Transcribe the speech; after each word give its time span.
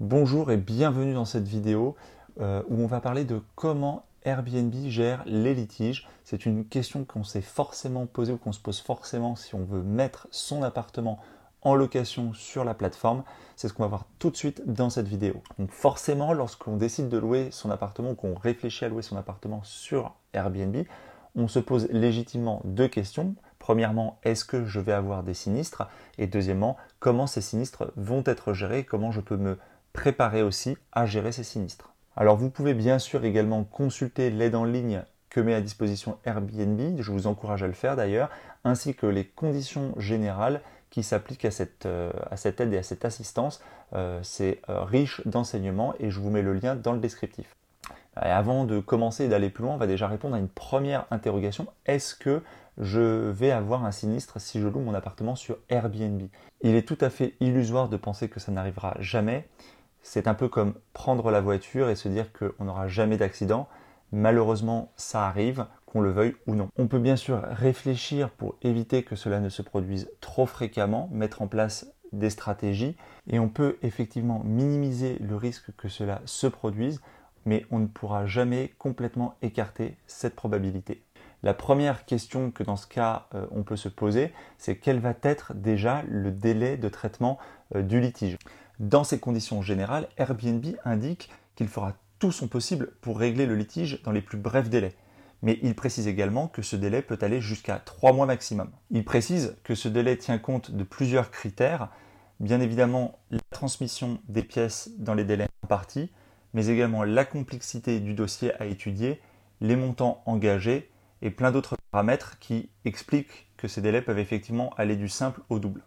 Bonjour 0.00 0.50
et 0.50 0.56
bienvenue 0.56 1.12
dans 1.12 1.26
cette 1.26 1.46
vidéo 1.46 1.94
euh, 2.40 2.62
où 2.70 2.80
on 2.80 2.86
va 2.86 3.02
parler 3.02 3.26
de 3.26 3.42
comment 3.54 4.06
Airbnb 4.24 4.74
gère 4.86 5.22
les 5.26 5.52
litiges. 5.52 6.08
C'est 6.24 6.46
une 6.46 6.64
question 6.64 7.04
qu'on 7.04 7.22
s'est 7.22 7.42
forcément 7.42 8.06
posée 8.06 8.32
ou 8.32 8.38
qu'on 8.38 8.52
se 8.52 8.60
pose 8.60 8.80
forcément 8.80 9.36
si 9.36 9.54
on 9.54 9.62
veut 9.62 9.82
mettre 9.82 10.26
son 10.30 10.62
appartement 10.62 11.18
en 11.60 11.74
location 11.74 12.32
sur 12.32 12.64
la 12.64 12.72
plateforme. 12.72 13.24
C'est 13.56 13.68
ce 13.68 13.74
qu'on 13.74 13.82
va 13.82 13.90
voir 13.90 14.06
tout 14.18 14.30
de 14.30 14.36
suite 14.36 14.62
dans 14.64 14.88
cette 14.88 15.06
vidéo. 15.06 15.42
Donc 15.58 15.70
forcément, 15.70 16.32
lorsqu'on 16.32 16.78
décide 16.78 17.10
de 17.10 17.18
louer 17.18 17.50
son 17.50 17.70
appartement 17.70 18.12
ou 18.12 18.14
qu'on 18.14 18.34
réfléchit 18.34 18.86
à 18.86 18.88
louer 18.88 19.02
son 19.02 19.18
appartement 19.18 19.60
sur 19.64 20.14
Airbnb, 20.32 20.78
on 21.36 21.46
se 21.46 21.58
pose 21.58 21.88
légitimement 21.90 22.62
deux 22.64 22.88
questions. 22.88 23.34
Premièrement, 23.58 24.18
est-ce 24.22 24.46
que 24.46 24.64
je 24.64 24.80
vais 24.80 24.92
avoir 24.92 25.22
des 25.24 25.34
sinistres? 25.34 25.86
Et 26.16 26.26
deuxièmement, 26.26 26.78
comment 27.00 27.26
ces 27.26 27.42
sinistres 27.42 27.92
vont 27.96 28.22
être 28.24 28.54
gérés? 28.54 28.84
Comment 28.84 29.12
je 29.12 29.20
peux 29.20 29.36
me 29.36 29.58
préparer 29.92 30.42
aussi 30.42 30.76
à 30.92 31.06
gérer 31.06 31.32
ces 31.32 31.44
sinistres. 31.44 31.94
Alors 32.16 32.36
vous 32.36 32.50
pouvez 32.50 32.74
bien 32.74 32.98
sûr 32.98 33.24
également 33.24 33.64
consulter 33.64 34.30
l'aide 34.30 34.54
en 34.54 34.64
ligne 34.64 35.02
que 35.30 35.40
met 35.40 35.54
à 35.54 35.60
disposition 35.60 36.18
Airbnb, 36.24 37.00
je 37.00 37.12
vous 37.12 37.26
encourage 37.26 37.62
à 37.62 37.68
le 37.68 37.72
faire 37.72 37.96
d'ailleurs, 37.96 38.30
ainsi 38.64 38.94
que 38.94 39.06
les 39.06 39.24
conditions 39.24 39.94
générales 39.96 40.60
qui 40.90 41.04
s'appliquent 41.04 41.44
à 41.44 41.50
cette, 41.50 41.86
euh, 41.86 42.10
à 42.30 42.36
cette 42.36 42.60
aide 42.60 42.72
et 42.74 42.78
à 42.78 42.82
cette 42.82 43.04
assistance. 43.04 43.62
Euh, 43.94 44.20
c'est 44.22 44.60
euh, 44.68 44.82
riche 44.82 45.26
d'enseignements 45.26 45.94
et 45.98 46.10
je 46.10 46.20
vous 46.20 46.30
mets 46.30 46.42
le 46.42 46.52
lien 46.52 46.74
dans 46.76 46.92
le 46.92 46.98
descriptif. 46.98 47.56
Avant 48.16 48.64
de 48.64 48.80
commencer 48.80 49.24
et 49.24 49.28
d'aller 49.28 49.50
plus 49.50 49.62
loin, 49.62 49.74
on 49.74 49.78
va 49.78 49.86
déjà 49.86 50.08
répondre 50.08 50.34
à 50.34 50.38
une 50.38 50.48
première 50.48 51.06
interrogation. 51.10 51.68
Est-ce 51.86 52.14
que 52.14 52.42
je 52.78 53.30
vais 53.30 53.52
avoir 53.52 53.84
un 53.84 53.92
sinistre 53.92 54.40
si 54.40 54.60
je 54.60 54.66
loue 54.66 54.80
mon 54.80 54.94
appartement 54.94 55.36
sur 55.36 55.58
Airbnb? 55.68 56.22
Il 56.62 56.74
est 56.74 56.86
tout 56.86 56.98
à 57.00 57.08
fait 57.08 57.34
illusoire 57.40 57.88
de 57.88 57.96
penser 57.96 58.28
que 58.28 58.40
ça 58.40 58.50
n'arrivera 58.50 58.96
jamais. 58.98 59.48
C'est 60.02 60.28
un 60.28 60.34
peu 60.34 60.48
comme 60.48 60.74
prendre 60.92 61.30
la 61.30 61.40
voiture 61.40 61.88
et 61.88 61.96
se 61.96 62.08
dire 62.08 62.32
qu'on 62.32 62.64
n'aura 62.64 62.88
jamais 62.88 63.16
d'accident. 63.16 63.68
Malheureusement, 64.12 64.92
ça 64.96 65.26
arrive, 65.26 65.66
qu'on 65.86 66.00
le 66.00 66.10
veuille 66.10 66.34
ou 66.46 66.54
non. 66.54 66.68
On 66.76 66.88
peut 66.88 66.98
bien 66.98 67.16
sûr 67.16 67.42
réfléchir 67.42 68.30
pour 68.30 68.56
éviter 68.62 69.02
que 69.02 69.16
cela 69.16 69.40
ne 69.40 69.48
se 69.48 69.62
produise 69.62 70.10
trop 70.20 70.46
fréquemment, 70.46 71.08
mettre 71.12 71.42
en 71.42 71.46
place 71.46 71.92
des 72.12 72.30
stratégies, 72.30 72.96
et 73.28 73.38
on 73.38 73.48
peut 73.48 73.78
effectivement 73.82 74.42
minimiser 74.44 75.18
le 75.20 75.36
risque 75.36 75.70
que 75.76 75.88
cela 75.88 76.22
se 76.24 76.46
produise, 76.48 77.00
mais 77.44 77.66
on 77.70 77.78
ne 77.78 77.86
pourra 77.86 78.26
jamais 78.26 78.72
complètement 78.78 79.36
écarter 79.42 79.96
cette 80.06 80.34
probabilité. 80.34 81.04
La 81.42 81.54
première 81.54 82.04
question 82.04 82.50
que 82.50 82.62
dans 82.62 82.76
ce 82.76 82.86
cas 82.86 83.26
euh, 83.34 83.46
on 83.50 83.62
peut 83.62 83.76
se 83.76 83.88
poser, 83.88 84.32
c'est 84.58 84.76
quel 84.76 84.98
va 84.98 85.14
être 85.22 85.54
déjà 85.54 86.02
le 86.06 86.32
délai 86.32 86.76
de 86.76 86.88
traitement 86.88 87.38
euh, 87.74 87.82
du 87.82 88.00
litige? 88.00 88.36
Dans 88.80 89.04
ces 89.04 89.20
conditions 89.20 89.60
générales, 89.60 90.08
Airbnb 90.16 90.64
indique 90.86 91.28
qu'il 91.54 91.68
fera 91.68 91.92
tout 92.18 92.32
son 92.32 92.48
possible 92.48 92.92
pour 93.02 93.18
régler 93.18 93.44
le 93.44 93.54
litige 93.54 94.00
dans 94.04 94.10
les 94.10 94.22
plus 94.22 94.38
brefs 94.38 94.70
délais. 94.70 94.94
Mais 95.42 95.58
il 95.62 95.74
précise 95.74 96.08
également 96.08 96.48
que 96.48 96.62
ce 96.62 96.76
délai 96.76 97.02
peut 97.02 97.18
aller 97.20 97.42
jusqu'à 97.42 97.78
3 97.78 98.14
mois 98.14 98.24
maximum. 98.24 98.70
Il 98.90 99.04
précise 99.04 99.54
que 99.64 99.74
ce 99.74 99.88
délai 99.88 100.16
tient 100.16 100.38
compte 100.38 100.70
de 100.70 100.82
plusieurs 100.82 101.30
critères, 101.30 101.90
bien 102.40 102.58
évidemment 102.58 103.18
la 103.30 103.40
transmission 103.50 104.18
des 104.30 104.42
pièces 104.42 104.88
dans 104.96 105.12
les 105.12 105.24
délais 105.24 105.48
impartis, 105.62 106.10
mais 106.54 106.68
également 106.68 107.04
la 107.04 107.26
complexité 107.26 108.00
du 108.00 108.14
dossier 108.14 108.54
à 108.62 108.64
étudier, 108.64 109.20
les 109.60 109.76
montants 109.76 110.22
engagés 110.24 110.90
et 111.20 111.30
plein 111.30 111.52
d'autres 111.52 111.76
paramètres 111.90 112.38
qui 112.38 112.70
expliquent 112.86 113.50
que 113.58 113.68
ces 113.68 113.82
délais 113.82 114.00
peuvent 114.00 114.18
effectivement 114.18 114.72
aller 114.78 114.96
du 114.96 115.10
simple 115.10 115.42
au 115.50 115.58
double. 115.58 115.82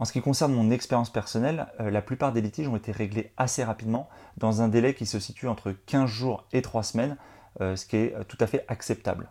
En 0.00 0.06
ce 0.06 0.12
qui 0.12 0.22
concerne 0.22 0.54
mon 0.54 0.70
expérience 0.70 1.10
personnelle, 1.10 1.66
euh, 1.78 1.90
la 1.90 2.00
plupart 2.00 2.32
des 2.32 2.40
litiges 2.40 2.66
ont 2.66 2.76
été 2.76 2.90
réglés 2.90 3.34
assez 3.36 3.62
rapidement, 3.62 4.08
dans 4.38 4.62
un 4.62 4.68
délai 4.68 4.94
qui 4.94 5.04
se 5.04 5.18
situe 5.18 5.46
entre 5.46 5.72
15 5.72 6.08
jours 6.08 6.46
et 6.52 6.62
3 6.62 6.82
semaines, 6.82 7.18
euh, 7.60 7.76
ce 7.76 7.84
qui 7.84 7.96
est 7.98 8.14
euh, 8.16 8.24
tout 8.24 8.38
à 8.40 8.46
fait 8.46 8.64
acceptable. 8.68 9.30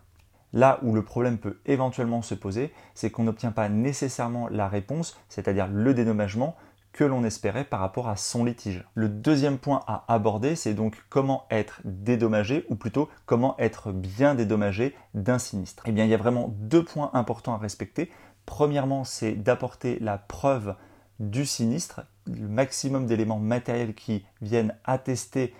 Là 0.52 0.78
où 0.82 0.94
le 0.94 1.02
problème 1.02 1.38
peut 1.38 1.58
éventuellement 1.66 2.22
se 2.22 2.36
poser, 2.36 2.72
c'est 2.94 3.10
qu'on 3.10 3.24
n'obtient 3.24 3.50
pas 3.50 3.68
nécessairement 3.68 4.46
la 4.46 4.68
réponse, 4.68 5.18
c'est-à-dire 5.28 5.66
le 5.66 5.92
dédommagement, 5.92 6.54
que 6.92 7.04
l'on 7.04 7.24
espérait 7.24 7.64
par 7.64 7.80
rapport 7.80 8.08
à 8.08 8.16
son 8.16 8.44
litige. 8.44 8.84
Le 8.94 9.08
deuxième 9.08 9.58
point 9.58 9.82
à 9.86 10.04
aborder, 10.08 10.56
c'est 10.56 10.74
donc 10.74 10.96
comment 11.08 11.46
être 11.50 11.80
dédommagé, 11.84 12.64
ou 12.68 12.74
plutôt 12.74 13.08
comment 13.26 13.56
être 13.58 13.92
bien 13.92 14.34
dédommagé 14.34 14.94
d'un 15.14 15.38
sinistre. 15.38 15.82
Eh 15.86 15.92
bien, 15.92 16.04
il 16.04 16.10
y 16.10 16.14
a 16.14 16.18
vraiment 16.18 16.48
deux 16.58 16.84
points 16.84 17.10
importants 17.14 17.54
à 17.54 17.58
respecter. 17.58 18.10
Premièrement, 18.50 19.04
c'est 19.04 19.34
d'apporter 19.34 19.96
la 20.00 20.18
preuve 20.18 20.74
du 21.20 21.46
sinistre, 21.46 22.00
le 22.26 22.48
maximum 22.48 23.06
d'éléments 23.06 23.38
matériels 23.38 23.94
qui 23.94 24.24
viennent 24.42 24.74
attester 24.84 25.54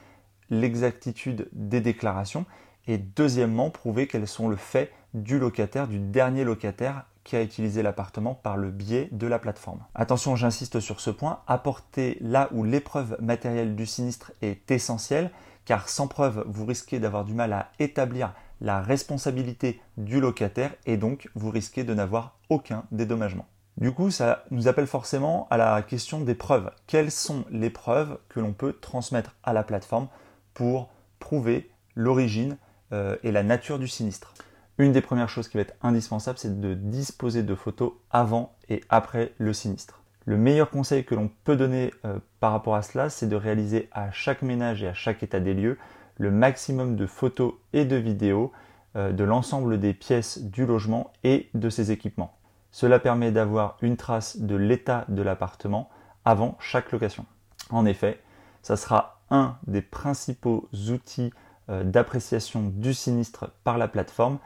l'exactitude 0.50 1.48
des 1.52 1.80
déclarations. 1.80 2.46
Et 2.88 2.98
deuxièmement, 2.98 3.70
prouver 3.70 4.08
qu'elles 4.08 4.26
sont 4.26 4.48
le 4.48 4.56
fait 4.56 4.92
du 5.14 5.38
locataire, 5.38 5.86
du 5.86 6.00
dernier 6.00 6.42
locataire 6.42 7.04
qui 7.22 7.36
a 7.36 7.42
utilisé 7.42 7.84
l'appartement 7.84 8.34
par 8.34 8.56
le 8.56 8.72
biais 8.72 9.08
de 9.12 9.28
la 9.28 9.38
plateforme. 9.38 9.84
Attention, 9.94 10.34
j'insiste 10.34 10.80
sur 10.80 11.00
ce 11.00 11.10
point, 11.10 11.42
apporter 11.46 12.18
là 12.20 12.48
où 12.50 12.64
l'épreuve 12.64 13.16
matérielle 13.20 13.76
du 13.76 13.86
sinistre 13.86 14.32
est 14.42 14.68
essentielle, 14.68 15.30
car 15.64 15.88
sans 15.88 16.08
preuve, 16.08 16.42
vous 16.48 16.66
risquez 16.66 16.98
d'avoir 16.98 17.24
du 17.24 17.34
mal 17.34 17.52
à 17.52 17.70
établir 17.78 18.34
la 18.60 18.80
responsabilité 18.80 19.80
du 19.96 20.20
locataire 20.20 20.74
et 20.86 20.96
donc 20.96 21.28
vous 21.34 21.50
risquez 21.50 21.84
de 21.84 21.94
n'avoir 21.94 22.38
aucun 22.48 22.84
dédommagement. 22.90 23.46
Du 23.76 23.92
coup, 23.92 24.10
ça 24.10 24.44
nous 24.50 24.68
appelle 24.68 24.86
forcément 24.86 25.46
à 25.50 25.56
la 25.56 25.80
question 25.82 26.20
des 26.20 26.34
preuves. 26.34 26.70
Quelles 26.86 27.10
sont 27.10 27.44
les 27.50 27.70
preuves 27.70 28.18
que 28.28 28.40
l'on 28.40 28.52
peut 28.52 28.74
transmettre 28.78 29.36
à 29.42 29.52
la 29.52 29.62
plateforme 29.62 30.08
pour 30.52 30.90
prouver 31.18 31.70
l'origine 31.94 32.58
euh, 32.92 33.16
et 33.22 33.32
la 33.32 33.42
nature 33.42 33.78
du 33.78 33.88
sinistre? 33.88 34.34
Une 34.76 34.92
des 34.92 35.00
premières 35.00 35.28
choses 35.28 35.48
qui 35.48 35.56
va 35.56 35.62
être 35.62 35.76
indispensable, 35.82 36.38
c'est 36.38 36.60
de 36.60 36.74
disposer 36.74 37.42
de 37.42 37.54
photos 37.54 37.92
avant 38.10 38.54
et 38.68 38.82
après 38.88 39.32
le 39.38 39.52
sinistre. 39.52 40.02
Le 40.26 40.36
meilleur 40.36 40.70
conseil 40.70 41.04
que 41.04 41.14
l'on 41.14 41.30
peut 41.44 41.56
donner 41.56 41.92
euh, 42.04 42.18
par 42.40 42.52
rapport 42.52 42.74
à 42.74 42.82
cela, 42.82 43.08
c'est 43.08 43.28
de 43.28 43.36
réaliser 43.36 43.88
à 43.92 44.10
chaque 44.10 44.42
ménage 44.42 44.82
et 44.82 44.88
à 44.88 44.94
chaque 44.94 45.22
état 45.22 45.40
des 45.40 45.54
lieux 45.54 45.78
le 46.20 46.30
maximum 46.30 46.96
de 46.96 47.06
photos 47.06 47.54
et 47.72 47.86
de 47.86 47.96
vidéos 47.96 48.52
euh, 48.94 49.10
de 49.10 49.24
l'ensemble 49.24 49.80
des 49.80 49.94
pièces 49.94 50.42
du 50.42 50.66
logement 50.66 51.12
et 51.24 51.48
de 51.54 51.70
ses 51.70 51.92
équipements. 51.92 52.36
Cela 52.72 52.98
permet 52.98 53.32
d'avoir 53.32 53.78
une 53.80 53.96
trace 53.96 54.36
de 54.36 54.54
l'état 54.54 55.06
de 55.08 55.22
l'appartement 55.22 55.88
avant 56.26 56.58
chaque 56.60 56.92
location. 56.92 57.24
En 57.70 57.86
effet, 57.86 58.20
ça 58.60 58.76
sera 58.76 59.22
un 59.30 59.56
des 59.66 59.80
principaux 59.80 60.68
outils 60.90 61.32
euh, 61.70 61.84
d'appréciation 61.84 62.70
du 62.74 62.92
sinistre 62.92 63.50
par 63.64 63.78
la 63.78 63.88
plateforme, 63.88 64.38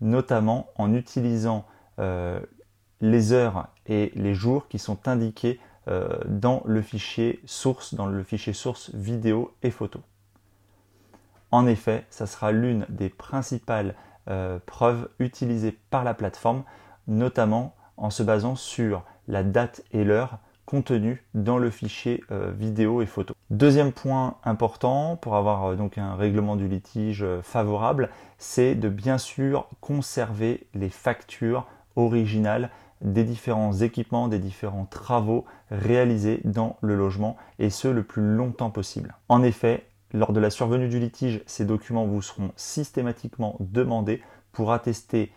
notamment 0.00 0.66
en 0.74 0.92
utilisant 0.92 1.64
euh, 2.00 2.40
les 3.00 3.32
heures 3.32 3.68
et 3.86 4.10
les 4.16 4.34
jours 4.34 4.66
qui 4.66 4.80
sont 4.80 5.06
indiqués 5.06 5.60
dans 6.28 6.62
le 6.66 6.82
fichier 6.82 7.40
source, 7.46 7.94
dans 7.94 8.06
le 8.06 8.22
fichier 8.22 8.52
source 8.52 8.94
vidéo 8.94 9.56
et 9.62 9.70
photo. 9.70 10.00
En 11.52 11.66
effet, 11.66 12.06
ça 12.10 12.26
sera 12.26 12.52
l'une 12.52 12.86
des 12.88 13.08
principales 13.08 13.94
euh, 14.28 14.58
preuves 14.64 15.08
utilisées 15.18 15.76
par 15.90 16.04
la 16.04 16.14
plateforme, 16.14 16.62
notamment 17.08 17.74
en 17.96 18.10
se 18.10 18.22
basant 18.22 18.54
sur 18.54 19.02
la 19.28 19.42
date 19.42 19.82
et 19.92 20.04
l'heure 20.04 20.38
contenue 20.66 21.24
dans 21.34 21.58
le 21.58 21.70
fichier 21.70 22.22
euh, 22.30 22.52
vidéo 22.56 23.02
et 23.02 23.06
photo. 23.06 23.34
Deuxième 23.50 23.90
point 23.90 24.36
important 24.44 25.16
pour 25.16 25.34
avoir 25.34 25.64
euh, 25.64 25.74
donc 25.74 25.98
un 25.98 26.14
règlement 26.14 26.54
du 26.54 26.68
litige 26.68 27.26
favorable, 27.42 28.10
c'est 28.38 28.76
de 28.76 28.88
bien 28.88 29.18
sûr 29.18 29.68
conserver 29.80 30.68
les 30.74 30.90
factures 30.90 31.66
originales 31.96 32.70
des 33.00 33.24
différents 33.24 33.72
équipements, 33.72 34.28
des 34.28 34.38
différents 34.38 34.84
travaux 34.84 35.44
réalisés 35.70 36.40
dans 36.44 36.76
le 36.82 36.94
logement 36.94 37.36
et 37.58 37.70
ce 37.70 37.88
le 37.88 38.02
plus 38.02 38.22
longtemps 38.22 38.70
possible. 38.70 39.16
En 39.28 39.42
effet, 39.42 39.89
lors 40.12 40.32
de 40.32 40.40
la 40.40 40.50
survenue 40.50 40.88
du 40.88 40.98
litige, 40.98 41.42
ces 41.46 41.64
documents 41.64 42.06
vous 42.06 42.22
seront 42.22 42.52
systématiquement 42.56 43.56
demandés 43.60 44.22
pour 44.52 44.72
attester 44.72 45.32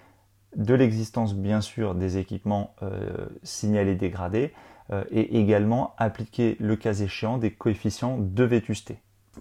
de 0.55 0.73
l'existence 0.73 1.35
bien 1.35 1.61
sûr 1.61 1.95
des 1.95 2.17
équipements 2.17 2.75
euh, 2.83 3.27
signalés 3.43 3.95
dégradés 3.95 4.53
euh, 4.91 5.03
et 5.11 5.39
également 5.39 5.95
appliquer 5.97 6.57
le 6.59 6.75
cas 6.75 6.93
échéant 6.93 7.37
des 7.37 7.51
coefficients 7.51 8.17
de 8.19 8.43
vétusté. 8.43 8.99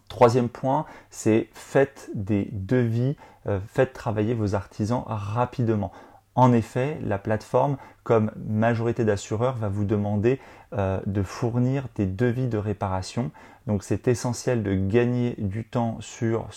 Troisième 0.08 0.48
point, 0.48 0.86
c'est 1.10 1.48
faites 1.52 2.10
des 2.14 2.48
devis, 2.52 3.16
euh, 3.46 3.58
faites 3.66 3.92
travailler 3.92 4.34
vos 4.34 4.54
artisans 4.54 5.02
rapidement. 5.06 5.92
En 6.34 6.52
effet, 6.52 6.98
la 7.02 7.18
plateforme, 7.18 7.76
comme 8.04 8.30
majorité 8.36 9.04
d'assureurs, 9.04 9.56
va 9.56 9.68
vous 9.68 9.84
demander 9.84 10.40
euh, 10.72 10.98
de 11.04 11.22
fournir 11.22 11.88
des 11.94 12.06
devis 12.06 12.48
de 12.48 12.56
réparation. 12.56 13.30
Donc 13.66 13.82
c'est 13.84 14.08
essentiel 14.08 14.62
de 14.62 14.74
gagner 14.74 15.34
du 15.38 15.64
temps 15.64 15.98
sur, 16.00 16.48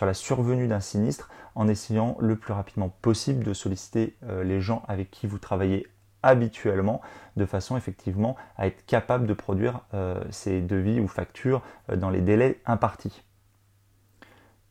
la 0.00 0.14
survenue 0.14 0.66
d'un 0.66 0.80
sinistre 0.80 1.30
en 1.54 1.68
essayant 1.68 2.16
le 2.20 2.36
plus 2.36 2.52
rapidement 2.52 2.88
possible 3.00 3.44
de 3.44 3.52
solliciter 3.52 4.16
euh, 4.24 4.42
les 4.42 4.60
gens 4.60 4.82
avec 4.88 5.10
qui 5.10 5.28
vous 5.28 5.38
travaillez 5.38 5.86
habituellement, 6.24 7.00
de 7.36 7.46
façon 7.46 7.76
effectivement 7.76 8.34
à 8.56 8.66
être 8.66 8.84
capable 8.86 9.28
de 9.28 9.34
produire 9.34 9.82
euh, 9.94 10.20
ces 10.30 10.60
devis 10.60 10.98
ou 10.98 11.06
factures 11.06 11.62
dans 11.96 12.10
les 12.10 12.20
délais 12.20 12.60
impartis. 12.66 13.22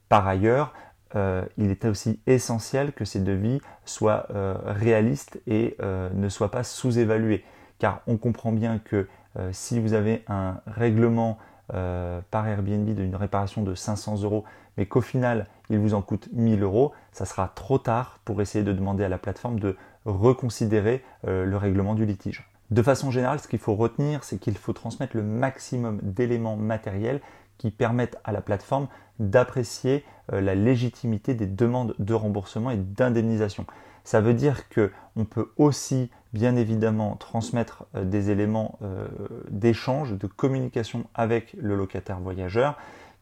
Par 0.09 0.27
ailleurs, 0.27 0.73
euh, 1.15 1.43
il 1.57 1.71
est 1.71 1.85
aussi 1.85 2.19
essentiel 2.27 2.91
que 2.93 3.05
ces 3.05 3.19
devis 3.19 3.61
soient 3.85 4.27
réalistes 4.65 5.39
et 5.47 5.77
ne 5.79 6.29
soient 6.29 6.51
pas 6.51 6.63
sous-évalués, 6.63 7.43
car 7.79 8.01
on 8.07 8.17
comprend 8.17 8.51
bien 8.51 8.79
que 8.79 9.07
si 9.51 9.79
vous 9.79 9.93
avez 9.93 10.23
un 10.27 10.59
règlement 10.67 11.37
par 11.69 12.47
Airbnb 12.47 12.89
d'une 12.89 13.15
réparation 13.15 13.63
de 13.63 13.75
500 13.75 14.23
euros, 14.23 14.43
mais 14.77 14.85
qu'au 14.85 15.01
final 15.01 15.47
il 15.69 15.79
vous 15.79 15.93
en 15.93 16.01
coûte 16.01 16.29
1000 16.33 16.63
euros, 16.63 16.93
ça 17.11 17.25
sera 17.25 17.51
trop 17.55 17.77
tard 17.77 18.19
pour 18.25 18.41
essayer 18.41 18.63
de 18.63 18.73
demander 18.73 19.03
à 19.03 19.09
la 19.09 19.17
plateforme 19.17 19.59
de 19.59 19.75
reconsidérer 20.05 21.03
euh, 21.27 21.45
le 21.45 21.57
règlement 21.57 21.95
du 21.95 22.05
litige. 22.05 22.49
De 22.71 22.81
façon 22.81 23.11
générale, 23.11 23.39
ce 23.39 23.47
qu'il 23.47 23.59
faut 23.59 23.75
retenir, 23.75 24.23
c'est 24.23 24.37
qu'il 24.39 24.57
faut 24.57 24.73
transmettre 24.73 25.15
le 25.15 25.23
maximum 25.23 25.99
d'éléments 26.01 26.57
matériels 26.57 27.21
qui 27.57 27.71
permettent 27.71 28.17
à 28.23 28.31
la 28.31 28.41
plateforme 28.41 28.87
d'apprécier 29.19 30.03
euh, 30.33 30.41
la 30.41 30.55
légitimité 30.55 31.33
des 31.33 31.47
demandes 31.47 31.95
de 31.99 32.13
remboursement 32.13 32.71
et 32.71 32.77
d'indemnisation. 32.77 33.65
Ça 34.03 34.21
veut 34.21 34.33
dire 34.33 34.69
qu'on 34.69 35.25
peut 35.25 35.51
aussi 35.57 36.09
bien 36.33 36.55
évidemment 36.55 37.15
transmettre 37.15 37.85
euh, 37.95 38.03
des 38.03 38.29
éléments 38.31 38.79
d'échange, 39.49 40.13
de 40.13 40.27
communication 40.27 41.05
avec 41.13 41.55
le 41.59 41.75
locataire 41.75 42.19
voyageur 42.19 42.77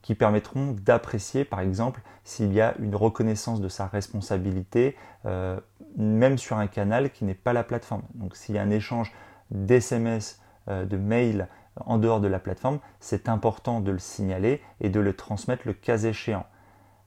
qui 0.05 0.13
permettront 0.13 0.75
d'apprécier 0.85 1.45
par 1.45 1.61
exemple 1.61 1.99
s'il 2.23 2.53
y 2.53 2.61
a 2.61 2.75
une 2.77 2.95
reconnaissance 2.95 3.59
de 3.59 3.67
sa 3.67 3.87
responsabilité, 3.87 4.95
euh, 5.25 5.59
même 5.97 6.37
sur 6.37 6.57
un 6.57 6.67
canal 6.67 7.09
qui 7.09 7.25
n'est 7.25 7.33
pas 7.33 7.53
la 7.53 7.63
plateforme. 7.63 8.03
Donc 8.13 8.35
s'il 8.35 8.53
y 8.53 8.59
a 8.59 8.61
un 8.61 8.69
échange 8.69 9.11
d'SMS, 9.49 10.39
euh, 10.67 10.85
de 10.85 10.95
mails 10.95 11.47
en 11.77 11.97
dehors 11.97 12.21
de 12.21 12.27
la 12.27 12.39
plateforme, 12.39 12.79
c'est 12.99 13.29
important 13.29 13.81
de 13.81 13.91
le 13.91 13.99
signaler 13.99 14.61
et 14.81 14.89
de 14.89 14.99
le 14.99 15.13
transmettre 15.13 15.63
le 15.65 15.73
cas 15.73 15.97
échéant. 15.97 16.45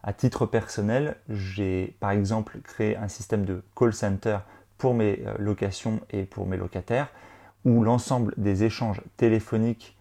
À 0.03 0.13
titre 0.13 0.47
personnel, 0.47 1.17
j'ai 1.29 1.97
par 2.01 2.13
exemple 2.13 2.59
créé 2.63 2.97
un 2.97 3.09
système 3.09 3.45
de 3.45 3.63
call 3.77 3.93
center 3.93 4.39
pour 4.77 4.95
mes 4.95 5.23
euh, 5.27 5.35
locations 5.39 6.01
et 6.11 6.25
pour 6.25 6.47
mes 6.47 6.57
locataires, 6.57 7.09
où 7.65 7.83
l'ensemble 7.83 8.35
des 8.37 8.65
échanges 8.65 9.03
téléphoniques 9.17 9.97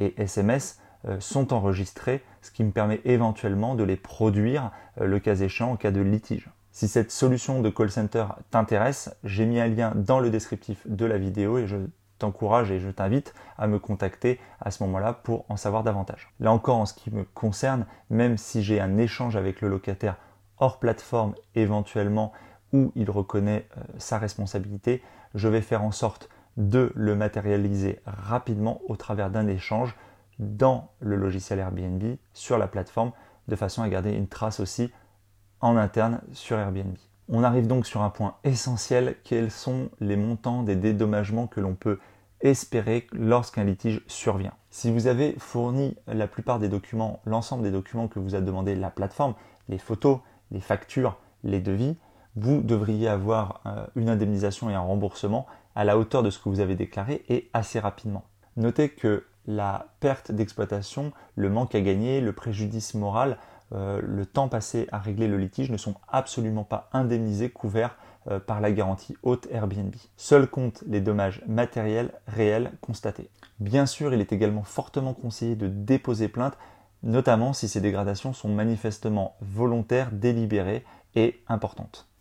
et 0.00 0.20
SMS 0.20 0.82
euh, 1.08 1.18
sont 1.18 1.52
enregistrés, 1.52 2.22
ce 2.42 2.52
qui 2.52 2.62
me 2.62 2.70
permet 2.70 3.00
éventuellement 3.04 3.74
de 3.74 3.82
les 3.82 3.96
produire 3.96 4.70
euh, 5.00 5.06
le 5.06 5.18
cas 5.18 5.34
échéant 5.34 5.72
en 5.72 5.76
cas 5.76 5.90
de 5.90 6.00
litige. 6.00 6.48
Si 6.70 6.86
cette 6.86 7.10
solution 7.10 7.60
de 7.60 7.70
call 7.70 7.90
center 7.90 8.26
t'intéresse, 8.52 9.12
j'ai 9.24 9.44
mis 9.44 9.58
un 9.58 9.66
lien 9.66 9.92
dans 9.96 10.20
le 10.20 10.30
descriptif 10.30 10.86
de 10.86 11.04
la 11.04 11.18
vidéo 11.18 11.58
et 11.58 11.66
je 11.66 11.76
t'encourage 12.22 12.70
et 12.70 12.80
je 12.80 12.88
t'invite 12.88 13.34
à 13.58 13.66
me 13.66 13.78
contacter 13.78 14.40
à 14.60 14.70
ce 14.70 14.82
moment-là 14.84 15.12
pour 15.12 15.44
en 15.48 15.56
savoir 15.56 15.82
davantage. 15.82 16.32
Là 16.40 16.52
encore, 16.52 16.78
en 16.78 16.86
ce 16.86 16.94
qui 16.94 17.10
me 17.10 17.24
concerne, 17.24 17.86
même 18.10 18.38
si 18.38 18.62
j'ai 18.62 18.80
un 18.80 18.96
échange 18.96 19.36
avec 19.36 19.60
le 19.60 19.68
locataire 19.68 20.16
hors 20.58 20.78
plateforme 20.78 21.34
éventuellement 21.54 22.32
où 22.72 22.92
il 22.94 23.10
reconnaît 23.10 23.66
euh, 23.76 23.82
sa 23.98 24.18
responsabilité, 24.18 25.02
je 25.34 25.48
vais 25.48 25.60
faire 25.60 25.82
en 25.82 25.90
sorte 25.90 26.28
de 26.56 26.92
le 26.94 27.14
matérialiser 27.14 28.00
rapidement 28.06 28.80
au 28.88 28.96
travers 28.96 29.30
d'un 29.30 29.48
échange 29.48 29.96
dans 30.38 30.90
le 31.00 31.16
logiciel 31.16 31.58
Airbnb, 31.58 32.02
sur 32.32 32.58
la 32.58 32.68
plateforme, 32.68 33.12
de 33.48 33.56
façon 33.56 33.82
à 33.82 33.88
garder 33.88 34.12
une 34.12 34.28
trace 34.28 34.60
aussi 34.60 34.92
en 35.60 35.76
interne 35.76 36.20
sur 36.32 36.58
Airbnb. 36.58 36.96
On 37.28 37.44
arrive 37.44 37.66
donc 37.66 37.86
sur 37.86 38.02
un 38.02 38.10
point 38.10 38.36
essentiel, 38.44 39.16
quels 39.24 39.50
sont 39.50 39.90
les 40.00 40.16
montants 40.16 40.62
des 40.62 40.76
dédommagements 40.76 41.46
que 41.46 41.60
l'on 41.60 41.74
peut 41.74 41.98
espérer 42.42 43.06
lorsqu'un 43.12 43.64
litige 43.64 44.02
survient. 44.06 44.52
Si 44.70 44.90
vous 44.90 45.06
avez 45.06 45.34
fourni 45.38 45.96
la 46.06 46.26
plupart 46.26 46.58
des 46.58 46.68
documents, 46.68 47.20
l'ensemble 47.24 47.62
des 47.62 47.70
documents 47.70 48.08
que 48.08 48.18
vous 48.18 48.34
a 48.34 48.40
demandé 48.40 48.74
la 48.74 48.90
plateforme, 48.90 49.34
les 49.68 49.78
photos, 49.78 50.18
les 50.50 50.60
factures, 50.60 51.18
les 51.44 51.60
devis, 51.60 51.96
vous 52.36 52.62
devriez 52.62 53.08
avoir 53.08 53.60
euh, 53.66 53.86
une 53.96 54.08
indemnisation 54.08 54.70
et 54.70 54.74
un 54.74 54.80
remboursement 54.80 55.46
à 55.74 55.84
la 55.84 55.98
hauteur 55.98 56.22
de 56.22 56.30
ce 56.30 56.38
que 56.38 56.48
vous 56.48 56.60
avez 56.60 56.74
déclaré 56.74 57.24
et 57.28 57.50
assez 57.52 57.78
rapidement. 57.78 58.24
Notez 58.56 58.90
que 58.90 59.26
la 59.46 59.86
perte 60.00 60.30
d'exploitation, 60.32 61.12
le 61.34 61.50
manque 61.50 61.74
à 61.74 61.80
gagner, 61.80 62.20
le 62.20 62.32
préjudice 62.32 62.94
moral, 62.94 63.38
euh, 63.74 64.00
le 64.02 64.26
temps 64.26 64.48
passé 64.48 64.88
à 64.92 64.98
régler 64.98 65.28
le 65.28 65.38
litige 65.38 65.70
ne 65.70 65.76
sont 65.76 65.94
absolument 66.08 66.64
pas 66.64 66.88
indemnisés, 66.92 67.50
couverts 67.50 67.96
euh, 68.30 68.38
par 68.38 68.60
la 68.60 68.70
garantie 68.70 69.16
haute 69.22 69.48
Airbnb. 69.50 69.94
Seuls 70.16 70.48
comptent 70.48 70.84
les 70.86 71.00
dommages 71.00 71.42
matériels 71.46 72.12
réels 72.26 72.72
constatés. 72.80 73.30
Bien 73.60 73.86
sûr, 73.86 74.12
il 74.12 74.20
est 74.20 74.32
également 74.32 74.62
fortement 74.62 75.14
conseillé 75.14 75.56
de 75.56 75.68
déposer 75.68 76.28
plainte, 76.28 76.56
notamment 77.02 77.52
si 77.52 77.68
ces 77.68 77.80
dégradations 77.80 78.32
sont 78.32 78.48
manifestement 78.48 79.36
volontaires, 79.40 80.10
délibérées 80.12 80.84
et 81.14 81.42
importantes. 81.48 82.11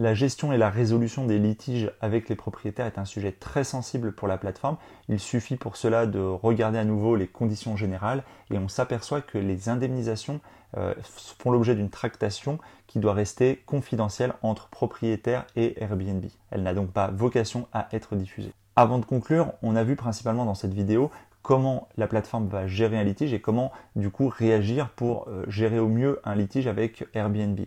La 0.00 0.14
gestion 0.14 0.52
et 0.52 0.58
la 0.58 0.70
résolution 0.70 1.26
des 1.26 1.40
litiges 1.40 1.90
avec 2.00 2.28
les 2.28 2.36
propriétaires 2.36 2.86
est 2.86 3.00
un 3.00 3.04
sujet 3.04 3.32
très 3.32 3.64
sensible 3.64 4.12
pour 4.12 4.28
la 4.28 4.38
plateforme. 4.38 4.76
Il 5.08 5.18
suffit 5.18 5.56
pour 5.56 5.76
cela 5.76 6.06
de 6.06 6.20
regarder 6.20 6.78
à 6.78 6.84
nouveau 6.84 7.16
les 7.16 7.26
conditions 7.26 7.76
générales 7.76 8.22
et 8.52 8.58
on 8.58 8.68
s'aperçoit 8.68 9.22
que 9.22 9.38
les 9.38 9.68
indemnisations 9.68 10.40
euh, 10.76 10.94
font 11.02 11.50
l'objet 11.50 11.74
d'une 11.74 11.90
tractation 11.90 12.60
qui 12.86 13.00
doit 13.00 13.12
rester 13.12 13.60
confidentielle 13.66 14.34
entre 14.42 14.68
propriétaires 14.68 15.46
et 15.56 15.82
Airbnb. 15.82 16.24
Elle 16.52 16.62
n'a 16.62 16.74
donc 16.74 16.92
pas 16.92 17.08
vocation 17.08 17.66
à 17.72 17.88
être 17.90 18.14
diffusée. 18.14 18.52
Avant 18.76 19.00
de 19.00 19.04
conclure, 19.04 19.52
on 19.62 19.74
a 19.74 19.82
vu 19.82 19.96
principalement 19.96 20.44
dans 20.44 20.54
cette 20.54 20.74
vidéo 20.74 21.10
comment 21.42 21.88
la 21.96 22.06
plateforme 22.06 22.46
va 22.46 22.68
gérer 22.68 22.98
un 22.98 23.04
litige 23.04 23.32
et 23.32 23.40
comment 23.40 23.72
du 23.96 24.10
coup 24.10 24.28
réagir 24.28 24.90
pour 24.90 25.26
euh, 25.26 25.44
gérer 25.48 25.80
au 25.80 25.88
mieux 25.88 26.20
un 26.22 26.36
litige 26.36 26.68
avec 26.68 27.04
Airbnb 27.14 27.58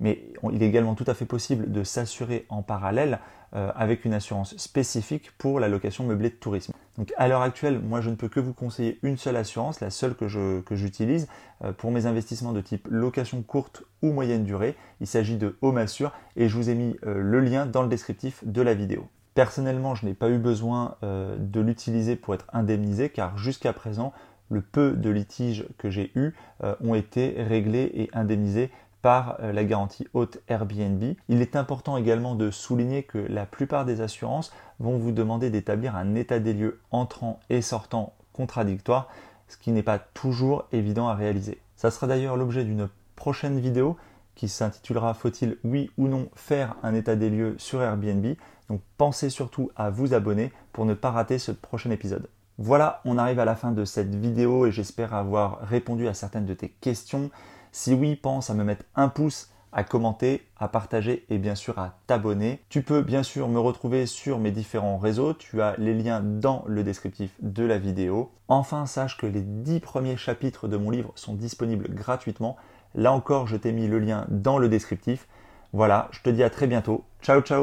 mais 0.00 0.24
il 0.52 0.62
est 0.62 0.66
également 0.66 0.94
tout 0.94 1.04
à 1.06 1.14
fait 1.14 1.24
possible 1.24 1.70
de 1.70 1.84
s'assurer 1.84 2.46
en 2.48 2.62
parallèle 2.62 3.20
euh, 3.56 3.70
avec 3.76 4.04
une 4.04 4.14
assurance 4.14 4.56
spécifique 4.56 5.30
pour 5.38 5.60
la 5.60 5.68
location 5.68 6.02
meublée 6.02 6.30
de 6.30 6.34
tourisme. 6.34 6.72
Donc 6.98 7.12
à 7.16 7.28
l'heure 7.28 7.42
actuelle, 7.42 7.78
moi 7.78 8.00
je 8.00 8.10
ne 8.10 8.16
peux 8.16 8.28
que 8.28 8.40
vous 8.40 8.52
conseiller 8.52 8.98
une 9.04 9.16
seule 9.16 9.36
assurance, 9.36 9.80
la 9.80 9.90
seule 9.90 10.16
que, 10.16 10.26
j'utilise 10.72 11.28
euh, 11.62 11.72
pour 11.72 11.92
mes 11.92 12.06
investissements 12.06 12.52
de 12.52 12.60
type 12.60 12.88
location 12.90 13.42
courte 13.42 13.84
ou 14.02 14.10
moyenne 14.10 14.42
durée. 14.42 14.74
Il 15.00 15.06
s'agit 15.06 15.36
de 15.36 15.56
Home 15.62 15.78
Assure 15.78 16.12
et 16.34 16.48
je 16.48 16.56
vous 16.56 16.68
ai 16.68 16.74
mis 16.74 16.96
euh, 17.06 17.20
le 17.22 17.38
lien 17.38 17.64
dans 17.64 17.82
le 17.82 17.88
descriptif 17.88 18.44
de 18.44 18.60
la 18.60 18.74
vidéo. 18.74 19.06
Personnellement, 19.34 19.94
je 19.94 20.04
n'ai 20.04 20.14
pas 20.14 20.30
eu 20.30 20.38
besoin 20.38 20.96
de 21.02 21.60
l'utiliser 21.60 22.14
pour 22.14 22.34
être 22.34 22.46
indemnisé 22.52 23.08
car 23.08 23.36
jusqu'à 23.36 23.72
présent, 23.72 24.12
le 24.48 24.60
peu 24.60 24.92
de 24.92 25.10
litiges 25.10 25.66
que 25.76 25.90
j'ai 25.90 26.12
eus 26.14 26.34
ont 26.62 26.94
été 26.94 27.34
réglés 27.42 27.90
et 27.94 28.10
indemnisés 28.12 28.70
par 29.04 29.36
euh, 29.40 29.52
la 29.52 29.64
garantie 29.64 30.08
haute 30.14 30.38
Airbnb. 30.48 31.04
Il 31.28 31.42
est 31.42 31.56
important 31.56 31.98
également 31.98 32.34
de 32.34 32.50
souligner 32.50 33.02
que 33.02 33.18
la 33.18 33.44
plupart 33.44 33.84
des 33.84 34.00
assurances 34.00 34.50
vont 34.80 34.96
vous 34.96 35.12
demander 35.12 35.50
d'établir 35.50 35.94
un 35.94 36.14
état 36.14 36.38
des 36.38 36.54
lieux 36.54 36.80
entrant 36.90 37.38
et 37.50 37.60
sortant 37.60 38.14
contradictoire, 38.32 39.10
ce 39.46 39.58
qui 39.58 39.72
n'est 39.72 39.82
pas 39.82 39.98
toujours 39.98 40.64
évident 40.72 41.06
à 41.06 41.14
réaliser. 41.14 41.60
Ça 41.76 41.90
sera 41.90 42.06
d'ailleurs 42.06 42.38
l'objet 42.38 42.64
d'une 42.64 42.88
prochaine 43.14 43.60
vidéo 43.60 43.98
qui 44.36 44.48
s'intitulera 44.48 45.12
Faut-il 45.12 45.58
oui 45.64 45.90
ou 45.98 46.08
non 46.08 46.30
faire 46.34 46.74
un 46.82 46.94
état 46.94 47.14
des 47.14 47.28
lieux 47.28 47.56
sur 47.58 47.82
Airbnb 47.82 48.24
Donc 48.70 48.80
pensez 48.96 49.28
surtout 49.28 49.70
à 49.76 49.90
vous 49.90 50.14
abonner 50.14 50.50
pour 50.72 50.86
ne 50.86 50.94
pas 50.94 51.10
rater 51.10 51.38
ce 51.38 51.52
prochain 51.52 51.90
épisode. 51.90 52.30
Voilà, 52.56 53.02
on 53.04 53.18
arrive 53.18 53.38
à 53.38 53.44
la 53.44 53.54
fin 53.54 53.72
de 53.72 53.84
cette 53.84 54.14
vidéo 54.14 54.64
et 54.64 54.72
j'espère 54.72 55.12
avoir 55.12 55.60
répondu 55.60 56.08
à 56.08 56.14
certaines 56.14 56.46
de 56.46 56.54
tes 56.54 56.70
questions. 56.70 57.30
Si 57.76 57.92
oui, 57.92 58.14
pense 58.14 58.50
à 58.50 58.54
me 58.54 58.62
mettre 58.62 58.84
un 58.94 59.08
pouce, 59.08 59.50
à 59.72 59.82
commenter, 59.82 60.46
à 60.58 60.68
partager 60.68 61.26
et 61.28 61.38
bien 61.38 61.56
sûr 61.56 61.76
à 61.76 61.98
t'abonner. 62.06 62.62
Tu 62.68 62.82
peux 62.82 63.02
bien 63.02 63.24
sûr 63.24 63.48
me 63.48 63.58
retrouver 63.58 64.06
sur 64.06 64.38
mes 64.38 64.52
différents 64.52 64.96
réseaux, 64.96 65.34
tu 65.34 65.60
as 65.60 65.74
les 65.78 65.92
liens 65.92 66.20
dans 66.20 66.62
le 66.68 66.84
descriptif 66.84 67.32
de 67.40 67.64
la 67.64 67.78
vidéo. 67.78 68.30
Enfin, 68.46 68.86
sache 68.86 69.18
que 69.18 69.26
les 69.26 69.40
10 69.40 69.80
premiers 69.80 70.16
chapitres 70.16 70.68
de 70.68 70.76
mon 70.76 70.90
livre 70.90 71.10
sont 71.16 71.34
disponibles 71.34 71.92
gratuitement. 71.92 72.56
Là 72.94 73.10
encore, 73.10 73.48
je 73.48 73.56
t'ai 73.56 73.72
mis 73.72 73.88
le 73.88 73.98
lien 73.98 74.24
dans 74.28 74.58
le 74.58 74.68
descriptif. 74.68 75.26
Voilà, 75.72 76.06
je 76.12 76.20
te 76.20 76.30
dis 76.30 76.44
à 76.44 76.50
très 76.50 76.68
bientôt. 76.68 77.02
Ciao 77.22 77.40
ciao 77.40 77.62